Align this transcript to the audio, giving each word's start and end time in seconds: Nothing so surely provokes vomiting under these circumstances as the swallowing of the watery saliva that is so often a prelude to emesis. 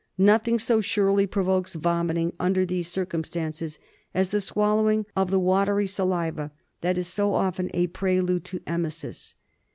Nothing 0.17 0.57
so 0.57 0.81
surely 0.81 1.27
provokes 1.27 1.75
vomiting 1.75 2.33
under 2.39 2.65
these 2.65 2.87
circumstances 2.87 3.77
as 4.15 4.29
the 4.29 4.41
swallowing 4.41 5.05
of 5.15 5.29
the 5.29 5.39
watery 5.39 5.85
saliva 5.85 6.51
that 6.81 6.97
is 6.97 7.07
so 7.07 7.35
often 7.35 7.69
a 7.71 7.85
prelude 7.85 8.43
to 8.45 8.61
emesis. 8.61 9.35